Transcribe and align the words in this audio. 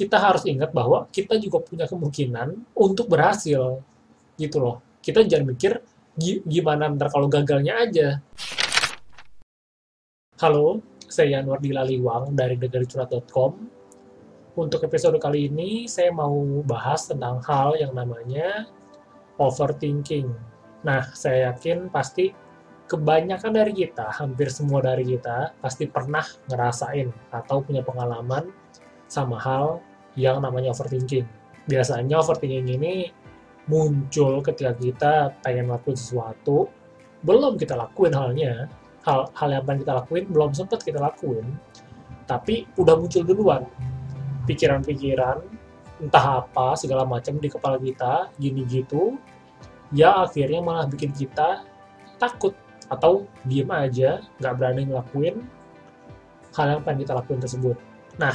kita 0.00 0.16
harus 0.16 0.48
ingat 0.48 0.72
bahwa 0.72 1.04
kita 1.12 1.36
juga 1.36 1.60
punya 1.60 1.84
kemungkinan 1.84 2.72
untuk 2.72 3.12
berhasil. 3.12 3.84
Gitu 4.40 4.56
loh. 4.56 4.80
Kita 5.04 5.20
jangan 5.28 5.52
mikir 5.52 5.76
gimana 6.48 6.88
ntar 6.96 7.12
kalau 7.12 7.28
gagalnya 7.28 7.84
aja. 7.84 8.08
Halo, 10.40 10.80
saya 11.04 11.36
Yanwar 11.36 11.60
Dilaliwang 11.60 12.32
dari 12.32 12.56
negaricurat.com. 12.56 13.52
Untuk 14.56 14.80
episode 14.88 15.20
kali 15.20 15.52
ini, 15.52 15.84
saya 15.84 16.08
mau 16.16 16.64
bahas 16.64 17.04
tentang 17.04 17.44
hal 17.44 17.76
yang 17.76 17.92
namanya 17.92 18.72
overthinking. 19.36 20.32
Nah, 20.80 21.12
saya 21.12 21.52
yakin 21.52 21.92
pasti 21.92 22.32
kebanyakan 22.88 23.52
dari 23.52 23.76
kita, 23.76 24.08
hampir 24.16 24.48
semua 24.48 24.80
dari 24.80 25.04
kita, 25.04 25.52
pasti 25.60 25.84
pernah 25.92 26.24
ngerasain 26.48 27.12
atau 27.36 27.60
punya 27.60 27.84
pengalaman 27.84 28.48
sama 29.04 29.36
hal 29.36 29.84
yang 30.18 30.42
namanya 30.42 30.74
overthinking. 30.74 31.26
Biasanya 31.68 32.18
overthinking 32.22 32.66
ini 32.66 32.94
muncul 33.70 34.42
ketika 34.42 34.72
kita 34.74 35.12
pengen 35.44 35.70
lakuin 35.70 35.94
sesuatu, 35.94 36.66
belum 37.22 37.60
kita 37.60 37.78
lakuin 37.78 38.16
halnya, 38.16 38.66
hal, 39.06 39.30
hal 39.36 39.48
yang 39.52 39.62
pengen 39.62 39.86
kita 39.86 39.94
lakuin 40.02 40.24
belum 40.26 40.50
sempat 40.56 40.82
kita 40.82 40.98
lakuin, 40.98 41.46
tapi 42.26 42.66
udah 42.74 42.98
muncul 42.98 43.22
duluan. 43.22 43.62
Pikiran-pikiran, 44.48 45.38
entah 46.02 46.42
apa, 46.42 46.74
segala 46.74 47.06
macam 47.06 47.38
di 47.38 47.46
kepala 47.46 47.76
kita, 47.78 48.32
gini 48.40 48.66
gitu, 48.66 49.20
ya 49.94 50.26
akhirnya 50.26 50.58
malah 50.64 50.86
bikin 50.90 51.14
kita 51.14 51.62
takut 52.18 52.56
atau 52.90 53.28
diem 53.46 53.70
aja, 53.70 54.24
nggak 54.42 54.54
berani 54.58 54.90
ngelakuin 54.90 55.46
hal 56.58 56.66
yang 56.66 56.82
pengen 56.82 57.06
kita 57.06 57.14
lakuin 57.14 57.38
tersebut. 57.38 57.76
Nah, 58.18 58.34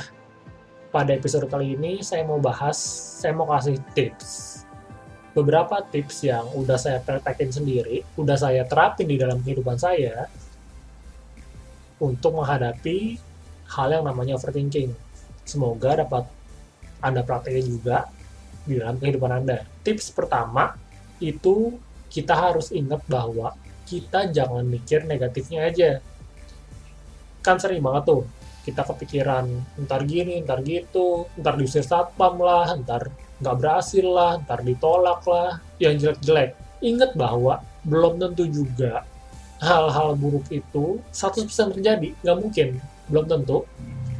pada 0.95 1.11
episode 1.11 1.51
kali 1.51 1.75
ini 1.75 1.99
saya 1.99 2.23
mau 2.23 2.39
bahas, 2.39 2.79
saya 3.19 3.35
mau 3.35 3.43
kasih 3.51 3.75
tips. 3.91 4.63
Beberapa 5.35 5.83
tips 5.91 6.23
yang 6.23 6.47
udah 6.55 6.79
saya 6.79 7.03
praktekin 7.03 7.51
sendiri, 7.51 8.07
udah 8.15 8.39
saya 8.39 8.63
terapin 8.63 9.11
di 9.11 9.19
dalam 9.19 9.43
kehidupan 9.43 9.75
saya 9.75 10.31
untuk 11.99 12.39
menghadapi 12.39 13.19
hal 13.75 13.91
yang 13.91 14.07
namanya 14.07 14.39
overthinking. 14.39 14.95
Semoga 15.43 15.99
dapat 15.99 16.31
Anda 17.03 17.27
praktekin 17.27 17.67
juga 17.67 18.07
di 18.63 18.79
dalam 18.79 18.95
kehidupan 18.95 19.43
Anda. 19.43 19.67
Tips 19.83 20.15
pertama 20.15 20.79
itu 21.19 21.75
kita 22.07 22.39
harus 22.39 22.71
ingat 22.71 23.03
bahwa 23.11 23.51
kita 23.83 24.31
jangan 24.31 24.63
mikir 24.63 25.03
negatifnya 25.03 25.67
aja. 25.67 25.99
Kan 27.43 27.59
sering 27.59 27.83
banget 27.83 28.15
tuh, 28.15 28.23
kita 28.65 28.81
kepikiran 28.81 29.45
ntar 29.85 30.01
gini, 30.09 30.41
ntar 30.41 30.65
gitu, 30.65 31.29
ntar 31.37 31.53
diusir 31.55 31.85
satpam 31.85 32.41
lah, 32.41 32.73
ntar 32.81 33.13
nggak 33.37 33.55
berhasil 33.61 34.01
lah, 34.01 34.41
ntar 34.41 34.65
ditolak 34.65 35.21
lah, 35.29 35.61
yang 35.77 35.95
jelek-jelek. 36.01 36.57
Ingat 36.81 37.13
bahwa 37.13 37.61
belum 37.85 38.17
tentu 38.17 38.49
juga 38.49 39.05
hal-hal 39.61 40.17
buruk 40.17 40.49
itu 40.49 40.97
100% 41.13 41.77
terjadi, 41.77 42.17
nggak 42.25 42.37
mungkin, 42.41 42.81
belum 43.07 43.25
tentu. 43.29 43.69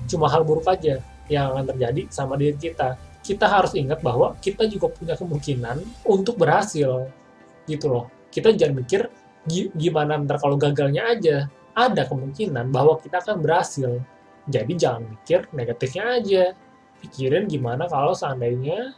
Cuma 0.05 0.29
hal 0.29 0.45
buruk 0.45 0.69
aja 0.69 1.01
yang 1.25 1.57
akan 1.57 1.73
terjadi 1.73 2.01
sama 2.13 2.37
diri 2.37 2.53
kita. 2.53 2.93
Kita 3.25 3.49
harus 3.49 3.73
ingat 3.73 4.05
bahwa 4.05 4.37
kita 4.37 4.69
juga 4.69 4.93
punya 4.93 5.17
kemungkinan 5.17 6.05
untuk 6.05 6.37
berhasil, 6.37 7.09
gitu 7.65 7.89
loh. 7.89 8.05
Kita 8.29 8.53
jangan 8.53 8.85
mikir 8.85 9.09
gimana 9.73 10.21
ntar 10.21 10.37
kalau 10.37 10.61
gagalnya 10.61 11.09
aja. 11.09 11.49
Ada 11.75 12.07
kemungkinan 12.07 12.71
bahwa 12.71 12.95
kita 13.03 13.19
akan 13.19 13.43
berhasil 13.43 13.99
jadi 14.45 14.73
jangan 14.77 15.03
mikir 15.09 15.49
negatifnya 15.53 16.03
aja. 16.21 16.43
Pikirin 17.01 17.49
gimana 17.49 17.89
kalau 17.89 18.13
seandainya 18.13 18.93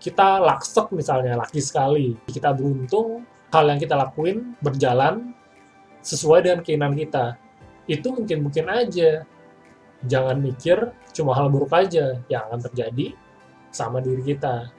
kita 0.00 0.40
laksek 0.40 0.92
misalnya, 0.92 1.36
laki 1.36 1.60
sekali. 1.60 2.16
Kita 2.28 2.52
beruntung, 2.56 3.24
hal 3.52 3.64
yang 3.68 3.80
kita 3.80 3.96
lakuin 3.96 4.56
berjalan 4.60 5.32
sesuai 6.00 6.44
dengan 6.48 6.60
keinginan 6.64 6.96
kita. 6.96 7.36
Itu 7.84 8.12
mungkin-mungkin 8.16 8.66
aja. 8.68 9.24
Jangan 10.00 10.40
mikir 10.40 10.92
cuma 11.12 11.36
hal 11.36 11.52
buruk 11.52 11.76
aja 11.76 12.16
yang 12.32 12.48
akan 12.48 12.60
terjadi 12.72 13.12
sama 13.68 14.00
diri 14.00 14.24
kita. 14.24 14.72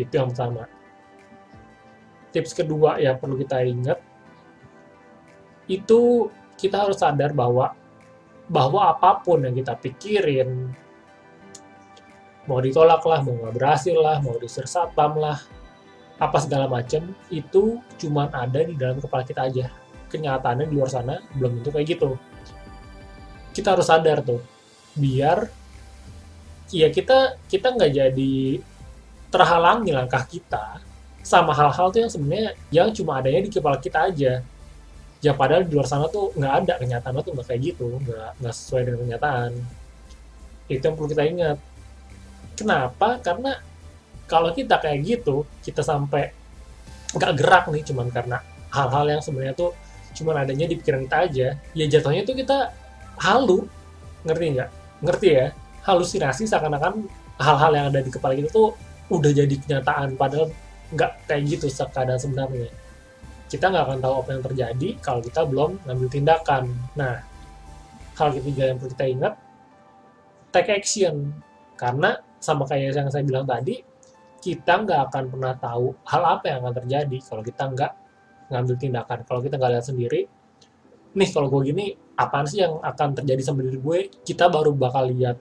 Itu 0.00 0.12
yang 0.16 0.32
pertama. 0.32 0.64
Tips 2.32 2.56
kedua 2.56 2.96
yang 2.96 3.20
perlu 3.20 3.36
kita 3.36 3.60
ingat, 3.60 4.00
itu 5.68 6.32
kita 6.56 6.88
harus 6.88 6.96
sadar 6.96 7.36
bahwa 7.36 7.76
bahwa 8.52 8.92
apa 8.92 9.24
pun 9.24 9.40
yang 9.48 9.56
kita 9.56 9.72
pikirin, 9.80 10.68
mau 12.44 12.60
ditolak 12.60 13.00
lah, 13.08 13.24
mau 13.24 13.32
nggak 13.32 13.56
berhasil 13.56 13.96
lah, 13.96 14.20
mau 14.20 14.36
diser 14.36 14.68
satpam 14.68 15.16
lah, 15.16 15.40
apa 16.20 16.36
segala 16.36 16.68
macam 16.68 17.16
itu 17.32 17.80
cuma 17.96 18.28
ada 18.28 18.60
di 18.60 18.76
dalam 18.76 19.00
kepala 19.00 19.24
kita 19.24 19.48
aja. 19.48 19.72
Kenyataannya 20.12 20.68
di 20.68 20.76
luar 20.76 20.92
sana 20.92 21.16
belum 21.32 21.64
tentu 21.64 21.72
kayak 21.72 21.86
gitu. 21.96 22.10
Kita 23.56 23.72
harus 23.72 23.88
sadar 23.88 24.20
tuh, 24.20 24.44
biar 24.92 25.48
ya 26.68 26.92
kita 26.92 27.40
kita 27.48 27.72
nggak 27.72 27.92
jadi 27.96 28.36
terhalangi 29.32 29.92
langkah 29.96 30.28
kita 30.28 30.84
sama 31.24 31.56
hal-hal 31.56 31.88
tuh 31.88 32.04
yang 32.04 32.12
sebenarnya 32.12 32.48
yang 32.68 32.88
cuma 32.92 33.20
adanya 33.20 33.40
di 33.44 33.50
kepala 33.52 33.80
kita 33.80 34.12
aja 34.12 34.44
ya 35.22 35.32
padahal 35.38 35.62
di 35.62 35.72
luar 35.78 35.86
sana 35.86 36.10
tuh 36.10 36.34
nggak 36.34 36.52
ada 36.66 36.74
kenyataan 36.82 37.22
tuh 37.22 37.32
nggak 37.38 37.46
kayak 37.46 37.62
gitu 37.62 37.86
nggak 38.02 38.30
nggak 38.42 38.54
sesuai 38.54 38.82
dengan 38.90 39.00
kenyataan. 39.06 39.50
Itu 40.66 40.82
yang 40.82 40.94
perlu 40.98 41.08
kita 41.14 41.24
ingat. 41.30 41.58
Kenapa? 42.58 43.08
Karena 43.22 43.52
kalau 44.26 44.50
kita 44.50 44.82
kayak 44.82 44.98
gitu 45.06 45.46
kita 45.62 45.80
sampai 45.86 46.34
nggak 47.14 47.32
gerak 47.38 47.64
nih 47.70 47.82
cuman 47.86 48.10
karena 48.10 48.42
hal-hal 48.72 49.04
yang 49.06 49.22
sebenarnya 49.22 49.54
tuh 49.54 49.70
cuman 50.16 50.44
adanya 50.44 50.64
di 50.68 50.76
pikiran 50.80 51.04
kita 51.08 51.16
aja 51.28 51.48
ya 51.72 51.84
jatuhnya 51.86 52.26
tuh 52.26 52.36
kita 52.36 52.74
halu. 53.22 53.70
Ngerti 54.26 54.44
nggak? 54.58 54.70
Ngerti 55.06 55.28
ya? 55.30 55.46
Halusinasi 55.86 56.46
seakan-akan 56.50 57.06
hal-hal 57.38 57.72
yang 57.74 57.86
ada 57.94 58.00
di 58.02 58.10
kepala 58.10 58.34
kita 58.34 58.50
tuh 58.50 58.74
udah 59.10 59.30
jadi 59.30 59.54
kenyataan 59.54 60.14
padahal 60.18 60.50
nggak 60.94 61.10
kayak 61.26 61.42
gitu 61.46 61.66
keadaan 61.70 62.20
sebenarnya 62.20 62.70
kita 63.52 63.68
nggak 63.68 63.84
akan 63.84 63.98
tahu 64.00 64.14
apa 64.24 64.28
yang 64.32 64.42
terjadi 64.48 64.88
kalau 65.04 65.20
kita 65.20 65.44
belum 65.44 65.70
ngambil 65.84 66.08
tindakan. 66.08 66.72
Nah, 66.96 67.20
hal 68.16 68.28
ketiga 68.32 68.72
yang 68.72 68.80
perlu 68.80 68.90
kita 68.96 69.04
ingat, 69.12 69.34
take 70.56 70.72
action. 70.72 71.36
Karena 71.76 72.16
sama 72.40 72.64
kayak 72.64 72.96
yang 72.96 73.12
saya 73.12 73.20
bilang 73.28 73.44
tadi, 73.44 73.84
kita 74.40 74.88
nggak 74.88 75.00
akan 75.12 75.24
pernah 75.36 75.52
tahu 75.60 75.92
hal 76.08 76.22
apa 76.24 76.44
yang 76.48 76.58
akan 76.64 76.74
terjadi 76.80 77.18
kalau 77.28 77.42
kita 77.44 77.62
nggak 77.68 77.92
ngambil 78.48 78.76
tindakan. 78.80 79.18
Kalau 79.28 79.40
kita 79.44 79.54
nggak 79.60 79.72
lihat 79.76 79.84
sendiri, 79.84 80.20
nih 81.12 81.28
kalau 81.28 81.52
gue 81.52 81.60
gini, 81.68 81.92
apaan 82.16 82.48
sih 82.48 82.64
yang 82.64 82.80
akan 82.80 83.20
terjadi 83.20 83.42
sama 83.44 83.68
diri 83.68 83.76
gue? 83.76 83.98
Kita 84.24 84.48
baru 84.48 84.72
bakal 84.72 85.12
lihat 85.12 85.36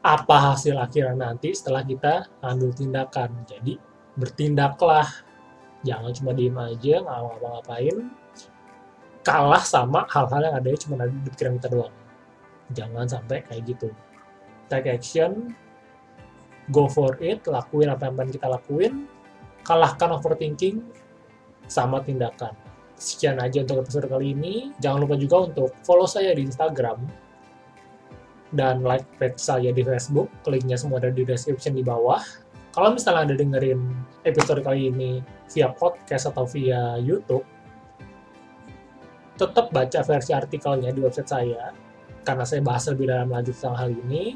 apa 0.00 0.36
hasil 0.52 0.80
akhirnya 0.80 1.32
nanti 1.32 1.52
setelah 1.52 1.84
kita 1.84 2.32
ambil 2.40 2.72
tindakan. 2.72 3.44
Jadi, 3.44 3.76
bertindaklah 4.16 5.33
jangan 5.84 6.10
cuma 6.16 6.32
diem 6.32 6.56
aja 6.56 6.94
nggak 7.04 7.18
ngapa-ngapain. 7.20 7.96
Kalah 9.24 9.64
sama 9.64 10.04
hal-hal 10.08 10.52
yang 10.52 10.56
ada 10.60 10.68
cuma 10.80 11.00
ada 11.00 11.12
di 11.12 11.30
pikiran 11.32 11.56
kita 11.60 11.68
doang. 11.72 11.94
Jangan 12.72 13.06
sampai 13.08 13.44
kayak 13.44 13.62
gitu. 13.68 13.88
Take 14.68 14.88
action. 14.88 15.52
Go 16.72 16.88
for 16.88 17.16
it. 17.20 17.44
Lakuin 17.44 17.92
apa 17.92 18.08
yang 18.08 18.32
kita 18.32 18.48
lakuin. 18.48 19.08
Kalahkan 19.64 20.12
overthinking 20.16 20.84
sama 21.68 22.04
tindakan. 22.04 22.52
Sekian 23.00 23.40
aja 23.40 23.64
untuk 23.64 23.84
episode 23.84 24.08
kali 24.12 24.36
ini. 24.36 24.76
Jangan 24.80 25.08
lupa 25.08 25.16
juga 25.16 25.48
untuk 25.48 25.72
follow 25.84 26.08
saya 26.08 26.36
di 26.36 26.44
Instagram. 26.44 27.00
Dan 28.52 28.84
like 28.84 29.08
page 29.16 29.40
saya 29.40 29.72
di 29.72 29.80
Facebook. 29.80 30.28
Linknya 30.44 30.76
semua 30.76 31.00
ada 31.00 31.08
di 31.08 31.24
description 31.24 31.76
di 31.76 31.84
bawah 31.84 32.43
kalau 32.74 32.90
misalnya 32.90 33.30
Anda 33.30 33.36
dengerin 33.38 33.80
episode 34.26 34.66
kali 34.66 34.90
ini 34.90 35.22
via 35.54 35.70
podcast 35.70 36.26
atau 36.26 36.42
via 36.42 36.98
YouTube, 36.98 37.46
tetap 39.38 39.70
baca 39.70 40.02
versi 40.02 40.34
artikelnya 40.34 40.90
di 40.90 40.98
website 40.98 41.30
saya, 41.30 41.70
karena 42.26 42.42
saya 42.42 42.66
bahas 42.66 42.90
lebih 42.90 43.06
dalam 43.06 43.30
lanjut 43.30 43.54
tentang 43.54 43.78
hal 43.78 43.90
ini, 43.94 44.34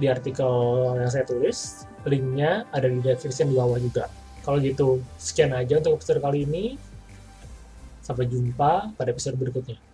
di 0.00 0.08
artikel 0.08 0.48
yang 0.96 1.12
saya 1.12 1.28
tulis, 1.28 1.84
linknya 2.08 2.64
ada 2.72 2.88
di 2.88 3.04
description 3.04 3.52
di 3.52 3.56
bawah 3.60 3.76
juga. 3.76 4.08
Kalau 4.40 4.56
gitu, 4.56 5.04
sekian 5.20 5.52
aja 5.52 5.76
untuk 5.76 6.00
episode 6.00 6.24
kali 6.24 6.48
ini. 6.48 6.80
Sampai 8.02 8.26
jumpa 8.26 8.96
pada 8.98 9.14
episode 9.14 9.38
berikutnya. 9.38 9.91